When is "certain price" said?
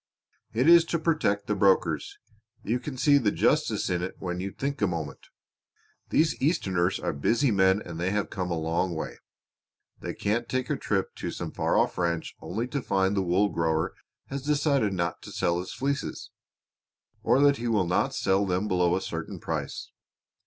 19.01-19.91